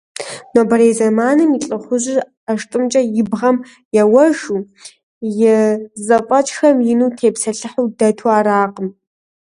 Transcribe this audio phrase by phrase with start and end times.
[0.53, 3.57] Нобэрей зэманым и лӏыхъужьыр ӏэштӏымкӏэ и бгъэм
[4.01, 4.57] еуэжу,
[5.29, 5.31] и
[6.05, 8.89] зэфӏэкӏхэм ину тепсэлъыхьу дэту аракъым.